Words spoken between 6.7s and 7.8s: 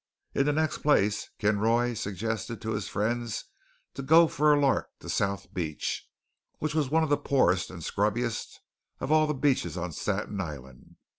was one of the poorest